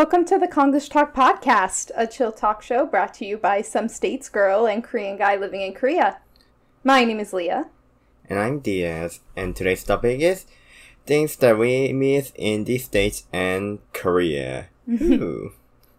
Welcome 0.00 0.24
to 0.24 0.38
the 0.38 0.48
Konglish 0.48 0.88
Talk 0.88 1.14
podcast, 1.14 1.90
a 1.94 2.06
chill 2.06 2.32
talk 2.32 2.62
show 2.62 2.86
brought 2.86 3.12
to 3.14 3.26
you 3.26 3.36
by 3.36 3.60
some 3.60 3.86
States 3.86 4.30
girl 4.30 4.64
and 4.64 4.82
Korean 4.82 5.18
guy 5.18 5.36
living 5.36 5.60
in 5.60 5.74
Korea. 5.74 6.20
My 6.82 7.04
name 7.04 7.20
is 7.20 7.34
Leah. 7.34 7.68
And 8.26 8.38
I'm 8.38 8.60
Diaz, 8.60 9.20
and 9.36 9.54
today's 9.54 9.84
topic 9.84 10.20
is 10.20 10.46
things 11.04 11.36
that 11.36 11.58
we 11.58 11.92
miss 11.92 12.32
in 12.36 12.64
the 12.64 12.78
States 12.78 13.26
and 13.30 13.80
Korea. 13.92 14.68
Mm-hmm. 14.88 15.22
Ooh. 15.22 15.52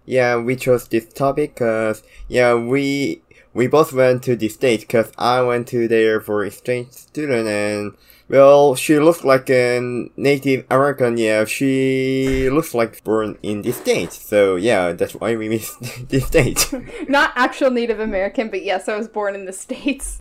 Yeah, 0.07 0.38
we 0.38 0.55
chose 0.55 0.88
this 0.88 1.05
topic 1.13 1.54
because, 1.54 2.02
yeah, 2.27 2.55
we, 2.55 3.21
we 3.54 3.68
both 3.68 3.93
went 3.93 4.23
to 4.23 4.36
the 4.36 4.49
States 4.49 4.84
because 4.84 5.11
I 5.17 5.41
went 5.41 5.67
to 5.70 5.88
there 5.88 6.21
for 6.21 6.45
exchange 6.45 6.91
student 6.91 7.47
and, 7.47 7.93
well, 8.29 8.75
she 8.75 8.97
looks 8.99 9.23
like 9.23 9.49
a 9.49 9.81
Native 10.16 10.66
American, 10.70 11.17
yeah, 11.17 11.43
she 11.45 12.49
looks 12.49 12.73
like 12.73 13.03
born 13.03 13.38
in 13.43 13.61
the 13.61 13.73
States. 13.73 14.21
So, 14.21 14.55
yeah, 14.55 14.93
that's 14.93 15.13
why 15.16 15.35
we 15.35 15.49
miss 15.49 15.75
the 16.09 16.22
States. 16.22 16.73
Not 17.09 17.34
actual 17.35 17.72
Native 17.72 17.99
American, 17.99 18.49
but 18.49 18.63
yes, 18.63 18.88
I 18.88 18.95
was 18.95 19.08
born 19.09 19.35
in 19.35 19.45
the 19.45 19.53
States. 19.53 20.20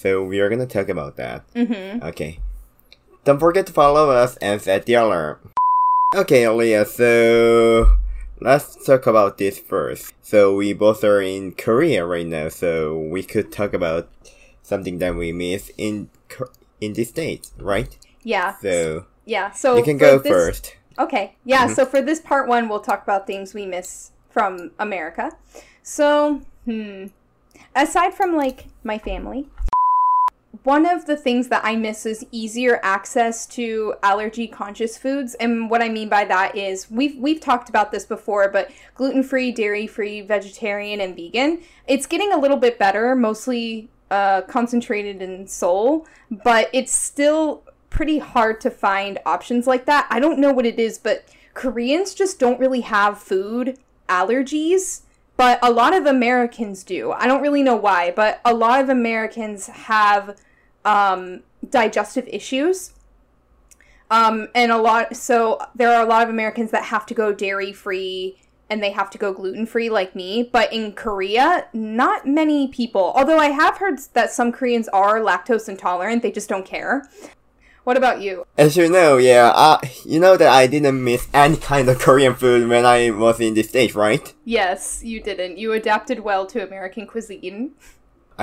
so, 0.00 0.22
we 0.22 0.38
are 0.40 0.48
gonna 0.48 0.66
talk 0.66 0.88
about 0.88 1.16
that. 1.16 1.52
Mm-hmm. 1.54 2.04
Okay. 2.06 2.38
Don't 3.24 3.38
forget 3.40 3.66
to 3.66 3.72
follow 3.72 4.10
us 4.10 4.36
and 4.38 4.62
set 4.62 4.86
the 4.86 4.94
alarm. 4.94 5.52
Okay, 6.16 6.48
Leah, 6.48 6.86
so 6.86 7.96
let's 8.40 8.84
talk 8.84 9.06
about 9.06 9.38
this 9.38 9.58
first. 9.58 10.12
So 10.22 10.54
we 10.54 10.72
both 10.72 11.04
are 11.04 11.20
in 11.20 11.52
Korea 11.52 12.04
right 12.06 12.26
now, 12.26 12.48
so 12.48 12.98
we 12.98 13.22
could 13.22 13.52
talk 13.52 13.72
about 13.74 14.08
something 14.62 14.98
that 14.98 15.14
we 15.14 15.32
miss 15.32 15.70
in 15.76 16.10
in 16.80 16.94
the 16.94 17.04
States, 17.04 17.52
right? 17.58 17.96
Yeah. 18.22 18.56
So 18.60 19.06
Yeah. 19.24 19.50
So 19.52 19.76
you 19.76 19.82
can 19.84 19.98
go 19.98 20.18
this- 20.18 20.32
first. 20.32 20.76
Okay. 20.98 21.36
Yeah. 21.44 21.68
Mhm. 21.68 21.76
So 21.76 21.86
for 21.86 22.02
this 22.02 22.20
part 22.20 22.48
one, 22.48 22.68
we'll 22.68 22.80
talk 22.80 23.02
about 23.02 23.26
things 23.26 23.54
we 23.54 23.66
miss 23.66 24.10
from 24.30 24.70
America. 24.78 25.32
So, 25.82 26.40
hmm. 26.64 27.06
Aside 27.74 28.14
from 28.14 28.36
like 28.36 28.66
my 28.84 28.98
family, 28.98 29.46
one 30.62 30.86
of 30.86 31.06
the 31.06 31.16
things 31.16 31.48
that 31.48 31.64
I 31.64 31.76
miss 31.76 32.04
is 32.04 32.26
easier 32.30 32.80
access 32.82 33.46
to 33.46 33.94
allergy 34.02 34.46
conscious 34.46 34.98
foods. 34.98 35.34
And 35.34 35.70
what 35.70 35.82
I 35.82 35.88
mean 35.88 36.08
by 36.08 36.24
that 36.26 36.56
is 36.56 36.90
we've 36.90 37.16
we've 37.16 37.40
talked 37.40 37.68
about 37.68 37.92
this 37.92 38.04
before, 38.04 38.48
but 38.48 38.70
gluten 38.94 39.22
free, 39.22 39.52
dairy 39.52 39.86
free, 39.86 40.20
vegetarian, 40.20 41.00
and 41.00 41.16
vegan. 41.16 41.62
It's 41.86 42.06
getting 42.06 42.32
a 42.32 42.38
little 42.38 42.56
bit 42.56 42.78
better, 42.78 43.16
mostly 43.16 43.88
uh, 44.10 44.42
concentrated 44.42 45.22
in 45.22 45.46
Seoul, 45.46 46.06
but 46.30 46.68
it's 46.72 46.92
still 46.92 47.62
pretty 47.88 48.18
hard 48.18 48.60
to 48.60 48.70
find 48.70 49.18
options 49.24 49.66
like 49.66 49.86
that. 49.86 50.06
I 50.10 50.20
don't 50.20 50.38
know 50.38 50.52
what 50.52 50.66
it 50.66 50.78
is, 50.78 50.98
but 50.98 51.24
Koreans 51.54 52.14
just 52.14 52.38
don't 52.38 52.60
really 52.60 52.82
have 52.82 53.18
food 53.18 53.78
allergies, 54.08 55.02
but 55.36 55.58
a 55.62 55.70
lot 55.70 55.94
of 55.94 56.06
Americans 56.06 56.84
do. 56.84 57.12
I 57.12 57.26
don't 57.26 57.42
really 57.42 57.62
know 57.62 57.76
why, 57.76 58.10
but 58.10 58.40
a 58.44 58.54
lot 58.54 58.80
of 58.80 58.88
Americans 58.88 59.66
have 59.66 60.36
um, 60.84 61.42
digestive 61.68 62.26
issues. 62.28 62.92
Um, 64.10 64.48
and 64.54 64.72
a 64.72 64.78
lot, 64.78 65.16
so 65.16 65.60
there 65.74 65.92
are 65.92 66.02
a 66.02 66.08
lot 66.08 66.22
of 66.24 66.28
Americans 66.28 66.72
that 66.72 66.84
have 66.84 67.06
to 67.06 67.14
go 67.14 67.32
dairy 67.32 67.72
free 67.72 68.36
and 68.68 68.82
they 68.82 68.90
have 68.92 69.10
to 69.10 69.18
go 69.18 69.32
gluten 69.32 69.66
free 69.66 69.90
like 69.90 70.14
me. 70.14 70.48
But 70.50 70.72
in 70.72 70.92
Korea, 70.92 71.66
not 71.72 72.26
many 72.26 72.68
people, 72.68 73.12
although 73.16 73.38
I 73.38 73.50
have 73.50 73.78
heard 73.78 73.98
that 74.14 74.32
some 74.32 74.52
Koreans 74.52 74.88
are 74.88 75.20
lactose 75.20 75.68
intolerant, 75.68 76.22
they 76.22 76.32
just 76.32 76.48
don't 76.48 76.64
care. 76.64 77.08
What 77.84 77.96
about 77.96 78.20
you? 78.20 78.46
As 78.58 78.76
you 78.76 78.88
know, 78.88 79.16
yeah, 79.16 79.52
I, 79.54 79.90
you 80.04 80.20
know 80.20 80.36
that 80.36 80.48
I 80.48 80.66
didn't 80.66 81.02
miss 81.02 81.26
any 81.32 81.56
kind 81.56 81.88
of 81.88 81.98
Korean 81.98 82.34
food 82.34 82.68
when 82.68 82.84
I 82.84 83.10
was 83.10 83.40
in 83.40 83.54
the 83.54 83.62
States, 83.62 83.94
right? 83.94 84.32
Yes, 84.44 85.02
you 85.02 85.20
didn't. 85.20 85.58
You 85.58 85.72
adapted 85.72 86.20
well 86.20 86.46
to 86.46 86.64
American 86.64 87.06
cuisine. 87.06 87.72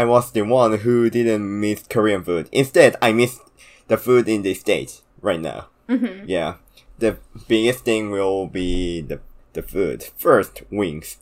I 0.02 0.06
was 0.06 0.31
the 0.31 0.44
one 0.44 0.78
who 0.86 1.09
didn't 1.09 1.45
miss 1.59 1.84
Korean 1.90 2.24
food. 2.24 2.47
Instead, 2.52 2.96
I 3.02 3.12
missed 3.12 3.41
the 3.88 3.97
food 3.97 4.28
in 4.30 4.41
the 4.44 4.53
States 4.53 5.02
right 5.22 5.41
now. 5.41 5.68
hmm 5.90 6.24
Yeah. 6.25 6.56
The 7.00 7.18
biggest 7.47 7.84
thing 7.85 8.12
will 8.12 8.47
be 8.47 9.02
the 9.02 9.19
the 9.53 9.62
food. 9.74 10.00
First, 10.25 10.63
wings. 10.72 11.18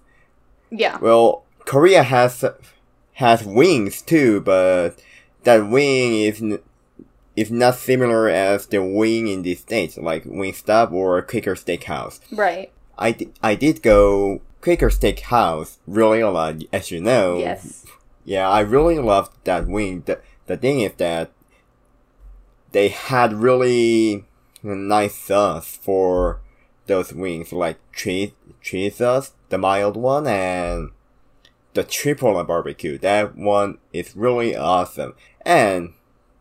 Yeah. 0.83 0.97
Well, 0.99 1.43
Korea 1.71 2.03
has 2.03 2.43
has 3.13 3.43
wings 3.45 4.01
too, 4.01 4.41
but 4.41 4.91
that 5.43 5.69
wing 5.75 6.07
is 6.29 6.41
n- 6.41 6.59
is 7.35 7.51
not 7.51 7.75
similar 7.75 8.29
as 8.29 8.67
the 8.67 8.81
wing 8.83 9.27
in 9.27 9.41
the 9.43 9.55
States, 9.55 9.97
like 9.97 10.23
Wingstop 10.25 10.91
or 10.91 11.21
Quaker 11.21 11.55
Steakhouse. 11.55 12.19
Right. 12.31 12.71
I, 12.97 13.09
I 13.43 13.55
did 13.55 13.81
go 13.81 14.41
Quaker 14.61 14.89
Steakhouse 14.89 15.77
really 15.87 16.21
a 16.21 16.29
lot, 16.29 16.55
as 16.71 16.91
you 16.91 17.01
know. 17.01 17.39
Yes. 17.39 17.85
Yeah, 18.25 18.49
I 18.49 18.61
really 18.61 18.97
loved 18.97 19.31
that 19.43 19.67
wing. 19.67 20.01
The, 20.05 20.19
the 20.47 20.57
thing 20.57 20.81
is 20.81 20.93
that 20.97 21.31
they 22.71 22.89
had 22.89 23.33
really 23.33 24.25
nice 24.63 25.15
sauce 25.15 25.77
for 25.81 26.41
those 26.87 27.13
wings, 27.13 27.53
like 27.53 27.77
cheese, 27.93 28.31
cheese 28.61 28.97
sauce, 28.97 29.33
the 29.49 29.59
mild 29.59 29.95
one, 29.95 30.27
and 30.27 30.89
the 31.73 31.83
triple 31.83 32.43
barbecue. 32.43 32.97
That 32.97 33.37
one 33.37 33.77
is 33.93 34.15
really 34.15 34.55
awesome. 34.55 35.13
And 35.45 35.93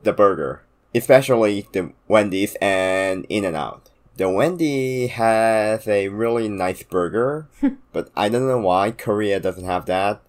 the 0.02 0.14
burger, 0.14 0.62
especially 0.94 1.68
the 1.72 1.92
Wendy's 2.08 2.56
and 2.60 3.26
In-N-Out. 3.28 3.90
The 4.16 4.30
Wendy 4.30 5.08
has 5.08 5.88
a 5.88 6.08
really 6.08 6.48
nice 6.48 6.82
burger, 6.82 7.48
but 7.92 8.10
I 8.16 8.28
don't 8.28 8.46
know 8.46 8.60
why 8.60 8.92
Korea 8.92 9.40
doesn't 9.40 9.64
have 9.64 9.86
that 9.86 10.22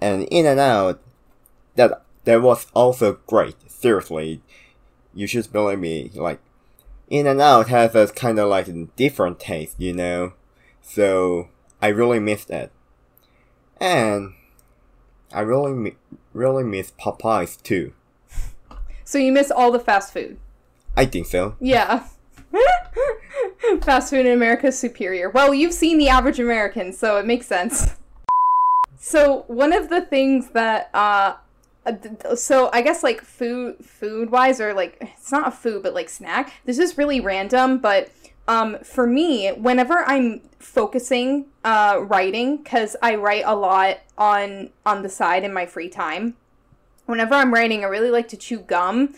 and 0.00 0.24
In-N-Out, 0.24 1.00
that 1.76 2.02
that 2.24 2.42
was 2.42 2.66
also 2.74 3.18
great. 3.26 3.56
Seriously, 3.70 4.42
you 5.14 5.26
should 5.26 5.50
believe 5.52 5.78
me. 5.78 6.10
Like, 6.14 6.40
In-N-Out 7.08 7.68
has 7.68 7.94
a 7.94 8.08
kind 8.08 8.38
of 8.38 8.48
like 8.48 8.96
different 8.96 9.40
taste, 9.40 9.76
you 9.78 9.92
know. 9.92 10.34
So 10.82 11.48
I 11.80 11.88
really 11.88 12.18
missed 12.18 12.50
it, 12.50 12.72
and 13.80 14.34
I 15.32 15.40
really 15.40 15.72
mi- 15.72 15.96
really 16.32 16.64
miss 16.64 16.92
Popeyes 16.92 17.62
too. 17.62 17.92
So 19.04 19.18
you 19.18 19.32
miss 19.32 19.50
all 19.50 19.70
the 19.70 19.80
fast 19.80 20.12
food. 20.12 20.38
I 20.96 21.06
think 21.06 21.26
so. 21.26 21.56
Yeah. 21.60 22.06
fast 23.82 24.10
food 24.10 24.26
in 24.26 24.32
America 24.32 24.66
is 24.66 24.78
superior. 24.78 25.30
Well, 25.30 25.54
you've 25.54 25.72
seen 25.72 25.98
the 25.98 26.08
average 26.08 26.40
American, 26.40 26.92
so 26.92 27.16
it 27.18 27.26
makes 27.26 27.46
sense. 27.46 27.94
So 29.08 29.44
one 29.46 29.72
of 29.72 29.88
the 29.88 30.02
things 30.02 30.50
that 30.50 30.90
uh 30.92 31.36
so 32.34 32.68
I 32.74 32.82
guess 32.82 33.02
like 33.02 33.22
food 33.22 33.82
food 33.82 34.28
wise 34.28 34.60
or 34.60 34.74
like 34.74 34.98
it's 35.00 35.32
not 35.32 35.48
a 35.48 35.50
food 35.50 35.82
but 35.82 35.94
like 35.94 36.10
snack. 36.10 36.52
This 36.66 36.78
is 36.78 36.98
really 36.98 37.18
random, 37.18 37.78
but 37.78 38.10
um 38.46 38.76
for 38.80 39.06
me, 39.06 39.48
whenever 39.48 40.04
I'm 40.06 40.42
focusing 40.58 41.46
uh 41.64 42.00
writing 42.02 42.62
cuz 42.62 42.96
I 43.02 43.14
write 43.14 43.44
a 43.46 43.56
lot 43.56 44.00
on 44.18 44.68
on 44.84 45.02
the 45.02 45.08
side 45.08 45.42
in 45.42 45.54
my 45.54 45.64
free 45.64 45.88
time. 45.88 46.34
Whenever 47.06 47.34
I'm 47.34 47.54
writing, 47.54 47.84
I 47.84 47.88
really 47.88 48.10
like 48.10 48.28
to 48.28 48.36
chew 48.36 48.58
gum 48.58 49.14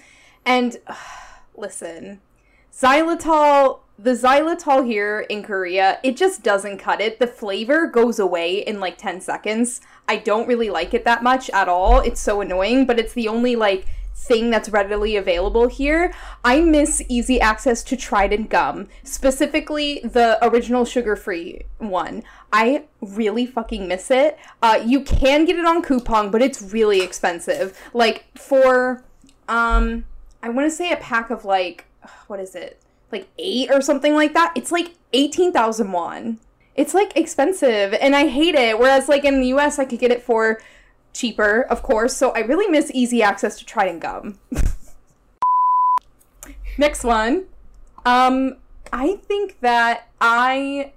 and 0.47 0.77
listen. 1.57 2.21
Xylitol, 2.73 3.81
the 3.99 4.13
xylitol 4.13 4.87
here 4.87 5.21
in 5.29 5.43
Korea, 5.43 5.99
it 6.03 6.17
just 6.17 6.43
doesn't 6.43 6.79
cut 6.79 7.01
it. 7.01 7.19
The 7.19 7.27
flavor 7.27 7.87
goes 7.87 8.19
away 8.19 8.59
in 8.59 8.81
like 8.81 8.97
10 8.97 9.21
seconds. 9.21 9.81
I 10.09 10.17
don't 10.17 10.49
really 10.49 10.71
like 10.71 10.95
it 10.95 11.05
that 11.05 11.23
much 11.23 11.51
at 11.51 11.69
all. 11.69 12.01
It's 12.01 12.21
so 12.21 12.41
annoying, 12.41 12.87
but 12.87 12.99
it's 12.99 13.13
the 13.13 13.29
only 13.29 13.57
like 13.57 13.87
thing 14.15 14.51
that's 14.51 14.69
readily 14.69 15.17
available 15.17 15.67
here. 15.69 16.13
I 16.45 16.61
miss 16.61 17.03
easy 17.09 17.41
access 17.41 17.83
to 17.85 17.97
Trident 17.97 18.51
gum, 18.51 18.89
specifically 19.03 20.01
the 20.01 20.39
original 20.43 20.85
sugar-free 20.85 21.65
one. 21.79 22.23
I 22.53 22.85
really 23.01 23.47
fucking 23.47 23.89
miss 23.89 24.11
it. 24.11 24.39
Uh, 24.63 24.81
you 24.85 25.03
can 25.03 25.45
get 25.47 25.57
it 25.57 25.65
on 25.65 25.83
Coupang, 25.83 26.31
but 26.31 26.43
it's 26.43 26.61
really 26.61 27.01
expensive. 27.01 27.79
Like 27.93 28.27
for 28.37 29.03
um 29.49 30.05
I 30.43 30.49
want 30.49 30.71
to 30.71 30.75
say 30.75 30.91
a 30.91 30.97
pack 30.97 31.31
of 31.31 31.45
like 31.45 31.87
what 32.27 32.41
is 32.41 32.55
it? 32.55 32.81
Like 33.13 33.29
8 33.39 33.71
or 33.71 33.81
something 33.81 34.15
like 34.15 34.35
that. 34.35 34.53
It's 34.55 34.73
like 34.73 34.95
18,000 35.13 35.93
won. 35.93 36.39
It's 36.75 36.95
like 36.95 37.17
expensive 37.17 37.95
and 37.95 38.15
I 38.15 38.29
hate 38.29 38.55
it. 38.55 38.79
Whereas 38.79 39.09
like 39.09 39.25
in 39.25 39.41
the 39.41 39.49
US 39.49 39.79
I 39.79 39.85
could 39.85 39.99
get 39.99 40.13
it 40.13 40.23
for 40.23 40.61
cheaper, 41.13 41.63
of 41.63 41.83
course. 41.83 42.17
So 42.17 42.31
I 42.31 42.41
really 42.41 42.69
miss 42.69 42.91
easy 42.95 43.23
access 43.23 43.59
to 43.59 43.67
Trident 43.67 44.01
gum. 44.01 44.39
Next 46.79 47.05
one. 47.05 47.47
Um 48.07 48.57
I 48.93 49.17
think 49.17 49.61
that 49.61 50.09
I 50.21 50.93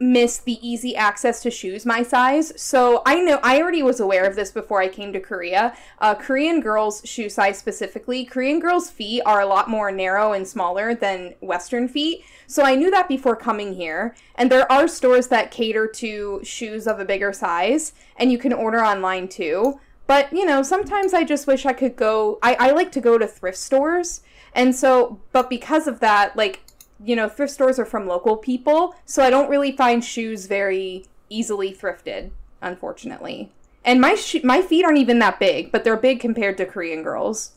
miss 0.00 0.38
the 0.38 0.58
easy 0.66 0.96
access 0.96 1.40
to 1.42 1.50
shoes 1.50 1.86
my 1.86 2.02
size. 2.02 2.52
So 2.60 3.02
I 3.06 3.20
know 3.20 3.38
I 3.42 3.60
already 3.60 3.82
was 3.82 4.00
aware 4.00 4.24
of 4.24 4.34
this 4.34 4.50
before 4.50 4.80
I 4.80 4.88
came 4.88 5.12
to 5.12 5.20
Korea. 5.20 5.76
Uh, 6.00 6.14
Korean 6.14 6.60
girls' 6.60 7.00
shoe 7.04 7.28
size 7.28 7.58
specifically, 7.58 8.24
Korean 8.24 8.58
girls' 8.58 8.90
feet 8.90 9.22
are 9.24 9.40
a 9.40 9.46
lot 9.46 9.70
more 9.70 9.92
narrow 9.92 10.32
and 10.32 10.46
smaller 10.46 10.94
than 10.94 11.34
Western 11.40 11.86
feet. 11.86 12.24
So 12.46 12.64
I 12.64 12.74
knew 12.74 12.90
that 12.90 13.08
before 13.08 13.36
coming 13.36 13.74
here. 13.74 14.16
And 14.34 14.50
there 14.50 14.70
are 14.70 14.88
stores 14.88 15.28
that 15.28 15.50
cater 15.50 15.86
to 15.86 16.40
shoes 16.42 16.86
of 16.86 16.98
a 16.98 17.04
bigger 17.04 17.32
size, 17.32 17.92
and 18.16 18.32
you 18.32 18.38
can 18.38 18.52
order 18.52 18.84
online 18.84 19.28
too. 19.28 19.80
But 20.06 20.32
you 20.32 20.44
know, 20.44 20.62
sometimes 20.62 21.14
I 21.14 21.24
just 21.24 21.46
wish 21.46 21.64
I 21.64 21.72
could 21.72 21.96
go. 21.96 22.38
I, 22.42 22.56
I 22.58 22.70
like 22.72 22.92
to 22.92 23.00
go 23.00 23.16
to 23.16 23.26
thrift 23.26 23.58
stores. 23.58 24.20
And 24.54 24.74
so, 24.74 25.20
but 25.32 25.50
because 25.50 25.86
of 25.86 26.00
that, 26.00 26.36
like 26.36 26.60
you 27.02 27.16
know, 27.16 27.28
thrift 27.28 27.52
stores 27.52 27.78
are 27.78 27.84
from 27.84 28.06
local 28.06 28.36
people, 28.36 28.94
so 29.04 29.22
I 29.22 29.30
don't 29.30 29.50
really 29.50 29.72
find 29.72 30.04
shoes 30.04 30.46
very 30.46 31.06
easily 31.28 31.74
thrifted, 31.74 32.30
unfortunately. 32.62 33.52
And 33.84 34.00
my 34.00 34.14
sh- 34.14 34.44
my 34.44 34.62
feet 34.62 34.84
aren't 34.84 34.98
even 34.98 35.18
that 35.18 35.38
big, 35.38 35.70
but 35.70 35.84
they're 35.84 35.96
big 35.96 36.20
compared 36.20 36.56
to 36.58 36.66
Korean 36.66 37.02
girls. 37.02 37.52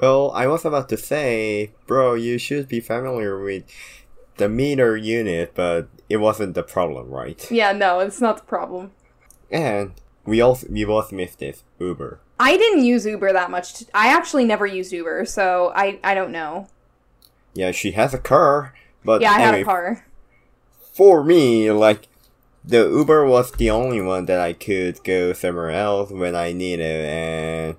Well, 0.00 0.30
I 0.32 0.46
was 0.46 0.64
about 0.64 0.88
to 0.90 0.96
say, 0.96 1.72
bro, 1.86 2.14
you 2.14 2.38
should 2.38 2.68
be 2.68 2.80
familiar 2.80 3.40
with 3.40 3.64
the 4.36 4.48
meter 4.48 4.96
unit, 4.96 5.52
but 5.54 5.88
it 6.08 6.18
wasn't 6.18 6.54
the 6.54 6.62
problem, 6.62 7.10
right? 7.10 7.50
Yeah, 7.50 7.72
no, 7.72 8.00
it's 8.00 8.20
not 8.20 8.36
the 8.36 8.44
problem. 8.44 8.92
And 9.50 9.92
we 10.24 10.40
also 10.40 10.66
we 10.70 10.84
both 10.84 11.12
missed 11.12 11.38
this 11.38 11.64
Uber. 11.78 12.20
I 12.38 12.56
didn't 12.56 12.84
use 12.84 13.06
Uber 13.06 13.32
that 13.32 13.50
much. 13.50 13.74
T- 13.74 13.86
I 13.94 14.08
actually 14.08 14.44
never 14.44 14.66
used 14.66 14.92
Uber, 14.92 15.24
so 15.24 15.72
I 15.74 15.98
I 16.04 16.14
don't 16.14 16.30
know. 16.30 16.68
Yeah, 17.56 17.70
she 17.72 17.92
has 17.92 18.12
a 18.14 18.18
car, 18.18 18.74
but 19.04 19.20
Yeah, 19.22 19.32
I 19.32 19.38
had 19.40 19.54
anyway, 19.54 19.62
a 19.62 19.64
car. 19.64 20.06
for 20.92 21.24
me, 21.24 21.70
like 21.70 22.08
the 22.64 22.88
Uber 22.88 23.26
was 23.26 23.50
the 23.52 23.70
only 23.70 24.00
one 24.00 24.26
that 24.26 24.40
I 24.40 24.52
could 24.52 25.02
go 25.04 25.32
somewhere 25.32 25.70
else 25.70 26.10
when 26.10 26.34
I 26.36 26.52
needed, 26.52 27.04
and 27.06 27.76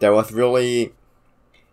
that 0.00 0.10
was 0.10 0.32
really 0.32 0.92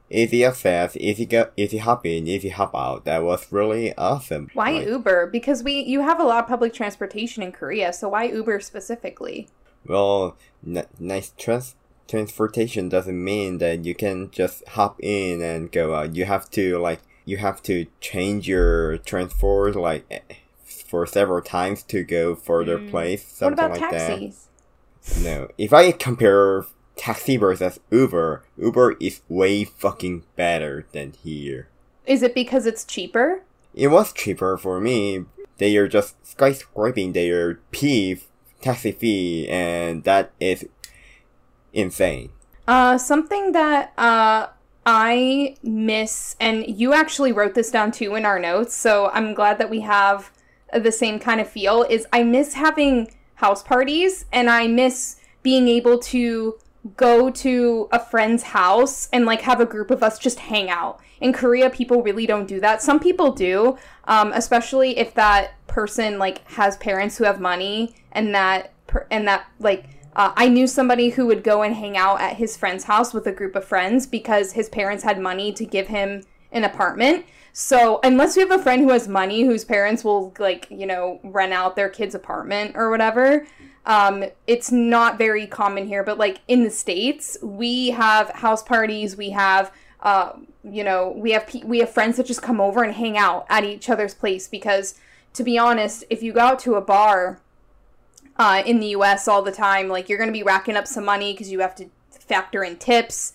easy 0.10 0.44
access, 0.44 0.98
easy 0.98 1.26
go, 1.26 1.50
easy 1.56 1.78
hop 1.78 2.06
in, 2.06 2.28
easy 2.28 2.50
hop 2.50 2.76
out. 2.76 3.06
That 3.06 3.24
was 3.24 3.52
really 3.52 3.94
awesome. 3.98 4.50
Why 4.54 4.72
Uber? 4.82 5.28
Because 5.28 5.64
we 5.64 5.80
you 5.82 6.02
have 6.02 6.20
a 6.20 6.24
lot 6.24 6.44
of 6.44 6.50
public 6.50 6.74
transportation 6.74 7.44
in 7.44 7.52
Korea, 7.52 7.94
so 7.94 8.10
why 8.10 8.26
Uber 8.26 8.60
specifically? 8.60 9.48
Well, 9.86 10.36
n- 10.66 10.86
nice 11.00 11.32
trans- 11.38 11.76
transportation 12.08 12.90
doesn't 12.90 13.24
mean 13.24 13.60
that 13.60 13.86
you 13.86 13.94
can 13.96 14.30
just 14.32 14.68
hop 14.70 15.00
in 15.02 15.42
and 15.42 15.72
go 15.72 15.94
out. 15.96 16.16
You 16.16 16.26
have 16.26 16.50
to 16.52 16.78
like 16.80 17.00
you 17.30 17.38
have 17.38 17.62
to 17.64 17.86
change 18.02 18.48
your 18.48 18.98
transport 19.00 19.76
like 19.76 20.06
eh, 20.10 20.20
for 20.90 21.06
several 21.06 21.42
times 21.42 21.84
to 21.84 22.04
go 22.04 22.36
further 22.36 22.78
Mm. 22.80 22.90
place. 22.90 23.22
what 23.24 23.36
Something 23.58 23.66
about 23.66 23.80
like 23.80 23.90
taxis? 23.92 24.48
that. 25.14 25.24
No, 25.24 25.48
if 25.58 25.72
I 25.74 25.92
compare 25.92 26.66
taxi 26.96 27.38
versus 27.38 27.80
Uber, 27.92 28.44
Uber 28.58 28.98
is 29.00 29.22
way 29.30 29.64
fucking 29.64 30.24
better 30.36 30.86
than 30.92 31.14
here. 31.24 31.68
Is 32.06 32.24
it 32.24 32.34
because 32.34 32.66
it's 32.66 32.84
cheaper? 32.84 33.44
It 33.74 33.88
was 33.90 34.12
cheaper 34.12 34.58
for 34.58 34.80
me. 34.82 35.26
They 35.58 35.78
are 35.78 35.88
just 35.88 36.16
skyscraping 36.24 37.14
their 37.14 37.56
P 37.72 38.18
taxi 38.62 38.92
fee, 38.92 39.48
and 39.48 40.04
that 40.04 40.32
is 40.40 40.66
insane. 41.74 42.32
Uh, 42.68 42.98
something 42.98 43.52
that 43.54 43.94
uh 43.98 44.48
I 44.92 45.56
miss, 45.62 46.36
and 46.40 46.66
you 46.68 46.94
actually 46.94 47.32
wrote 47.32 47.54
this 47.54 47.70
down 47.70 47.92
too 47.92 48.16
in 48.16 48.26
our 48.26 48.40
notes, 48.40 48.76
so 48.76 49.12
I'm 49.14 49.36
glad 49.36 49.60
that 49.60 49.70
we 49.70 49.82
have 49.82 50.32
the 50.74 50.92
same 50.92 51.20
kind 51.20 51.40
of 51.40 51.48
feel. 51.48 51.84
Is 51.84 52.08
I 52.12 52.24
miss 52.24 52.56
having 52.56 53.12
house 53.36 53.62
parties, 53.62 54.26
and 54.34 54.50
I 54.50 54.66
miss 54.66 55.18
being 55.44 55.68
able 55.68 56.00
to 56.00 56.58
go 56.98 57.30
to 57.30 57.88
a 57.92 58.00
friend's 58.00 58.42
house 58.42 59.10
and 59.14 59.28
like 59.28 59.42
have 59.42 59.62
a 59.62 59.66
group 59.66 59.92
of 59.92 60.02
us 60.02 60.18
just 60.18 60.40
hang 60.40 60.72
out. 60.72 61.00
In 61.22 61.34
Korea, 61.34 61.70
people 61.70 62.02
really 62.02 62.26
don't 62.26 62.48
do 62.48 62.60
that. 62.62 62.82
Some 62.82 63.00
people 63.00 63.32
do, 63.32 63.78
um, 64.06 64.32
especially 64.34 64.98
if 64.98 65.14
that 65.14 65.52
person 65.68 66.18
like 66.18 66.48
has 66.54 66.78
parents 66.78 67.16
who 67.18 67.26
have 67.26 67.40
money 67.40 67.96
and 68.12 68.34
that 68.34 68.74
per- 68.88 69.06
and 69.12 69.28
that 69.28 69.46
like 69.60 69.99
uh, 70.16 70.34
I 70.36 70.50
knew 70.50 70.68
somebody 70.68 71.10
who 71.10 71.26
would 71.28 71.44
go 71.44 71.62
and 71.62 71.76
hang 71.76 71.96
out 71.96 72.22
at 72.22 72.38
his 72.38 72.58
friend's 72.58 72.86
house 72.86 73.14
with 73.14 73.28
a 73.28 73.32
group 73.32 73.56
of 73.56 73.66
friends 73.66 74.08
because 74.08 74.54
his 74.54 74.70
parents 74.70 75.04
had 75.04 75.20
money 75.20 75.52
to 75.54 75.66
give 75.66 75.88
him 75.88 76.24
an 76.52 76.64
apartment. 76.64 77.26
So, 77.54 78.00
unless 78.04 78.36
you 78.36 78.48
have 78.48 78.60
a 78.60 78.64
friend 78.64 78.82
who 78.82 78.90
has 78.90 79.08
money 79.08 79.44
whose 79.44 79.66
parents 79.66 80.04
will, 80.04 80.34
like, 80.40 80.68
you 80.70 80.86
know, 80.86 81.20
rent 81.24 81.54
out 81.54 81.76
their 81.76 81.90
kid's 81.90 82.16
apartment 82.16 82.76
or 82.76 82.90
whatever, 82.90 83.48
um, 83.86 84.24
it's 84.48 84.72
not 84.72 85.18
very 85.18 85.48
common 85.48 85.88
here. 85.88 86.04
But, 86.04 86.18
like, 86.18 86.42
in 86.48 86.64
the 86.64 86.70
States, 86.70 87.38
we 87.42 87.90
have 87.90 88.30
house 88.30 88.64
parties, 88.64 89.16
we 89.16 89.32
have. 89.32 89.72
Uh, 90.02 90.32
you 90.64 90.82
know, 90.82 91.14
we 91.18 91.32
have 91.32 91.46
pe- 91.46 91.64
we 91.64 91.80
have 91.80 91.90
friends 91.90 92.16
that 92.16 92.26
just 92.26 92.42
come 92.42 92.62
over 92.62 92.84
and 92.84 92.94
hang 92.94 93.18
out 93.18 93.46
at 93.50 93.66
each 93.66 93.90
other's 93.90 94.14
place 94.14 94.48
because, 94.48 94.96
to 95.34 95.44
be 95.44 95.58
honest, 95.58 96.06
if 96.10 96.24
you 96.24 96.32
go 96.32 96.40
out 96.40 96.60
to 96.60 96.76
a 96.76 96.82
bar 96.82 97.42
uh, 98.40 98.64
in 98.66 98.80
the 98.80 98.88
US 98.88 99.28
all 99.28 99.44
the 99.44 99.52
time. 99.52 99.90
Like, 99.90 100.10
you're 100.10 100.18
going 100.18 100.30
to 100.30 100.34
be 100.34 100.44
racking 100.44 100.76
up 100.76 100.88
some 100.88 101.06
money 101.06 101.34
because 101.34 101.52
you 101.52 101.60
have 101.60 101.76
to 101.76 101.90
factor 102.10 102.64
in 102.64 102.78
tips. 102.78 103.34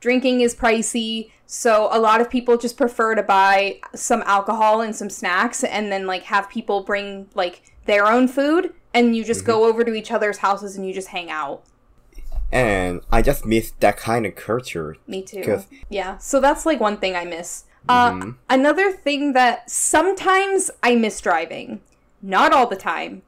Drinking 0.00 0.40
is 0.40 0.54
pricey. 0.54 1.30
So, 1.46 1.88
a 1.90 1.98
lot 1.98 2.20
of 2.20 2.30
people 2.30 2.56
just 2.56 2.76
prefer 2.76 3.14
to 3.14 3.22
buy 3.22 3.80
some 3.94 4.22
alcohol 4.24 4.80
and 4.80 4.94
some 4.96 5.10
snacks 5.10 5.64
and 5.64 5.92
then, 5.92 6.06
like, 6.06 6.22
have 6.24 6.48
people 6.48 6.82
bring, 6.82 7.28
like, 7.34 7.62
their 7.84 8.06
own 8.06 8.28
food. 8.28 8.72
And 8.94 9.16
you 9.16 9.24
just 9.24 9.44
go 9.44 9.64
over 9.64 9.82
to 9.82 9.92
each 9.92 10.12
other's 10.12 10.38
houses 10.38 10.76
and 10.76 10.86
you 10.86 10.94
just 10.94 11.08
hang 11.08 11.28
out. 11.28 11.64
And 12.52 13.00
I 13.10 13.22
just 13.22 13.44
miss 13.44 13.72
that 13.80 13.96
kind 13.96 14.24
of 14.24 14.36
culture. 14.36 14.96
Me 15.08 15.22
too. 15.22 15.64
Yeah. 15.88 16.18
So 16.18 16.38
that's 16.38 16.64
like 16.64 16.78
one 16.78 16.98
thing 16.98 17.16
I 17.16 17.24
miss. 17.24 17.64
Uh, 17.88 18.30
Another 18.48 18.92
thing 18.92 19.32
that 19.32 19.68
sometimes 19.68 20.70
I 20.80 20.94
miss 20.94 21.20
driving, 21.20 21.80
not 22.22 22.52
all 22.52 22.68
the 22.68 22.76
time. 22.76 23.22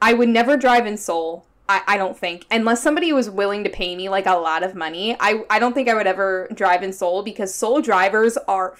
I 0.00 0.12
would 0.12 0.28
never 0.28 0.56
drive 0.56 0.86
in 0.86 0.96
Seoul. 0.96 1.44
I, 1.68 1.82
I 1.86 1.96
don't 1.96 2.16
think 2.16 2.44
unless 2.50 2.82
somebody 2.82 3.12
was 3.12 3.28
willing 3.28 3.64
to 3.64 3.70
pay 3.70 3.96
me 3.96 4.08
like 4.08 4.26
a 4.26 4.34
lot 4.34 4.62
of 4.62 4.74
money. 4.74 5.16
I 5.18 5.44
I 5.50 5.58
don't 5.58 5.72
think 5.72 5.88
I 5.88 5.94
would 5.94 6.06
ever 6.06 6.48
drive 6.54 6.82
in 6.82 6.92
Seoul 6.92 7.22
because 7.22 7.54
Seoul 7.54 7.80
drivers 7.80 8.36
are. 8.48 8.76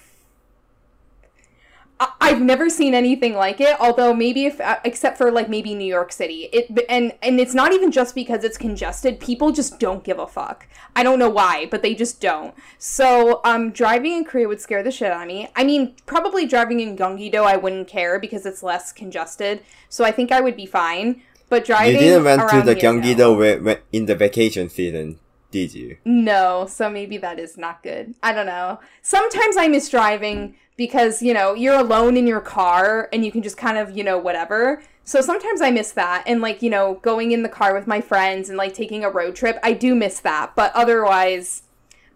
I've 1.99 2.41
never 2.41 2.69
seen 2.69 2.93
anything 2.93 3.33
like 3.33 3.59
it. 3.59 3.75
Although 3.79 4.13
maybe 4.13 4.45
if 4.45 4.61
uh, 4.61 4.79
except 4.83 5.17
for 5.17 5.31
like 5.31 5.49
maybe 5.49 5.73
New 5.73 5.87
York 5.87 6.11
City, 6.11 6.49
it 6.53 6.85
and 6.89 7.13
and 7.21 7.39
it's 7.39 7.53
not 7.53 7.73
even 7.73 7.91
just 7.91 8.13
because 8.13 8.43
it's 8.43 8.57
congested. 8.57 9.19
People 9.19 9.51
just 9.51 9.79
don't 9.79 10.03
give 10.03 10.19
a 10.19 10.27
fuck. 10.27 10.67
I 10.95 11.03
don't 11.03 11.19
know 11.19 11.29
why, 11.29 11.67
but 11.71 11.81
they 11.81 11.95
just 11.95 12.21
don't. 12.21 12.53
So 12.77 13.41
um, 13.43 13.71
driving 13.71 14.13
in 14.13 14.25
Korea 14.25 14.47
would 14.47 14.61
scare 14.61 14.83
the 14.83 14.91
shit 14.91 15.11
out 15.11 15.21
of 15.21 15.27
me. 15.27 15.49
I 15.55 15.63
mean, 15.63 15.95
probably 16.05 16.45
driving 16.45 16.79
in 16.79 16.97
Gyeonggi-do 16.97 17.43
I 17.43 17.55
wouldn't 17.55 17.87
care 17.87 18.19
because 18.19 18.45
it's 18.45 18.61
less 18.61 18.91
congested. 18.91 19.61
So 19.89 20.03
I 20.05 20.11
think 20.11 20.31
I 20.31 20.41
would 20.41 20.55
be 20.55 20.65
fine. 20.65 21.21
But 21.49 21.65
driving 21.65 21.93
You 21.93 21.99
didn't 21.99 22.25
went 22.25 22.49
to 22.49 22.61
the. 22.61 22.75
Gyeonggi-do 22.75 23.77
in 23.91 24.05
the 24.05 24.15
vacation 24.15 24.69
season, 24.69 25.19
did 25.51 25.73
you? 25.73 25.97
No, 26.05 26.65
so 26.67 26.89
maybe 26.89 27.17
that 27.17 27.39
is 27.39 27.57
not 27.57 27.83
good. 27.83 28.15
I 28.21 28.33
don't 28.33 28.45
know. 28.45 28.79
Sometimes 29.01 29.57
I 29.57 29.67
miss 29.67 29.89
driving 29.89 30.55
because, 30.75 31.21
you 31.21 31.33
know, 31.33 31.53
you're 31.53 31.79
alone 31.79 32.17
in 32.17 32.27
your 32.27 32.41
car 32.41 33.09
and 33.11 33.25
you 33.25 33.31
can 33.31 33.41
just 33.41 33.57
kind 33.57 33.77
of, 33.77 33.95
you 33.95 34.03
know, 34.03 34.17
whatever. 34.17 34.83
So 35.03 35.21
sometimes 35.21 35.61
I 35.61 35.71
miss 35.71 35.91
that. 35.93 36.23
And, 36.27 36.41
like, 36.41 36.61
you 36.61 36.69
know, 36.69 36.95
going 36.95 37.31
in 37.31 37.43
the 37.43 37.49
car 37.49 37.73
with 37.73 37.87
my 37.87 38.01
friends 38.01 38.49
and, 38.49 38.57
like, 38.57 38.73
taking 38.73 39.03
a 39.03 39.09
road 39.09 39.35
trip, 39.35 39.57
I 39.63 39.73
do 39.73 39.95
miss 39.95 40.19
that. 40.19 40.55
But 40.55 40.73
otherwise, 40.75 41.63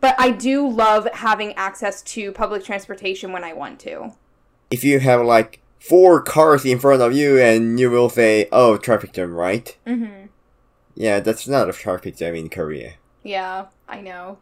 but 0.01 0.15
I 0.17 0.31
do 0.31 0.67
love 0.67 1.07
having 1.13 1.53
access 1.53 2.01
to 2.01 2.31
public 2.31 2.65
transportation 2.65 3.31
when 3.31 3.43
I 3.43 3.53
want 3.53 3.79
to. 3.81 4.13
If 4.71 4.83
you 4.83 4.99
have 4.99 5.21
like 5.21 5.61
four 5.79 6.21
cars 6.21 6.65
in 6.65 6.79
front 6.79 7.01
of 7.01 7.13
you 7.13 7.39
and 7.39 7.79
you 7.79 7.91
will 7.91 8.09
say, 8.09 8.49
oh, 8.51 8.77
traffic 8.77 9.13
jam, 9.13 9.33
right? 9.33 9.77
Mm-hmm. 9.85 10.25
Yeah, 10.95 11.19
that's 11.19 11.47
not 11.47 11.69
a 11.69 11.73
traffic 11.73 12.17
jam 12.17 12.35
in 12.35 12.49
Korea. 12.49 12.95
Yeah, 13.23 13.65
I 13.87 14.01
know. 14.01 14.37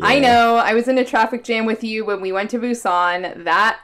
I 0.00 0.18
know. 0.18 0.56
I 0.56 0.72
was 0.74 0.88
in 0.88 0.96
a 0.98 1.04
traffic 1.04 1.44
jam 1.44 1.66
with 1.66 1.84
you 1.84 2.04
when 2.04 2.20
we 2.20 2.32
went 2.32 2.50
to 2.50 2.58
Busan. 2.58 3.44
That 3.44 3.80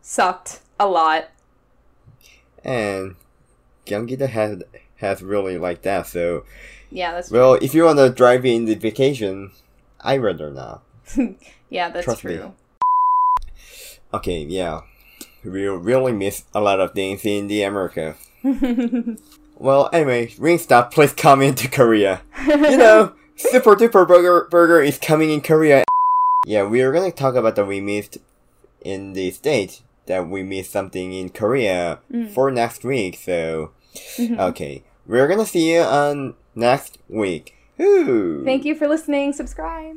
sucked 0.00 0.60
a 0.80 0.86
lot. 0.88 1.28
And 2.64 3.16
Gyeonggi-do 3.86 4.26
has, 4.26 4.62
has 4.96 5.22
really 5.22 5.58
like 5.58 5.82
that, 5.82 6.06
so, 6.06 6.44
Yeah, 6.90 7.12
that's 7.12 7.30
well, 7.30 7.54
if 7.54 7.74
you 7.74 7.84
want 7.84 7.98
to 7.98 8.08
drive 8.08 8.46
in 8.46 8.64
the 8.64 8.74
vacation, 8.74 9.52
I'd 10.00 10.22
rather 10.22 10.50
not. 10.50 10.82
Yeah, 11.70 11.88
that's 11.90 12.04
Trust 12.04 12.24
me. 12.24 12.36
true. 12.36 12.52
Okay, 14.12 14.42
yeah. 14.44 14.82
We 15.44 15.66
really 15.66 16.12
miss 16.12 16.44
a 16.54 16.60
lot 16.60 16.78
of 16.78 16.92
things 16.92 17.24
in 17.24 17.48
the 17.48 17.62
America. 17.64 18.14
Well, 19.56 19.88
anyway, 19.92 20.26
Wingstop, 20.28 20.90
please 20.90 21.12
come 21.12 21.40
into 21.40 21.68
Korea. 21.68 22.22
You 22.46 22.76
know, 22.76 23.12
Super 23.36 23.74
Duper 23.74 24.06
Burger 24.06 24.46
Burger 24.50 24.80
is 24.80 24.98
coming 24.98 25.30
in 25.30 25.40
Korea. 25.40 25.84
Yeah, 26.46 26.64
we 26.66 26.82
are 26.82 26.92
gonna 26.92 27.10
talk 27.10 27.34
about 27.34 27.56
the 27.56 27.64
we 27.64 27.80
missed 27.80 28.18
in 28.82 29.12
the 29.14 29.30
States. 29.30 29.82
that 30.06 30.28
we 30.28 30.42
missed 30.42 30.70
something 30.70 31.14
in 31.14 31.30
Korea 31.30 31.98
Mm. 32.12 32.28
for 32.28 32.50
next 32.50 32.84
week. 32.84 33.16
So, 33.16 33.70
Mhm. 34.18 34.38
okay, 34.38 34.84
we're 35.06 35.26
gonna 35.26 35.46
see 35.46 35.72
you 35.72 35.80
on 35.80 36.34
next 36.54 36.98
week. 37.08 37.54
Ooh. 37.80 38.44
Thank 38.44 38.66
you 38.66 38.74
for 38.74 38.86
listening. 38.86 39.32
Subscribe. 39.32 39.96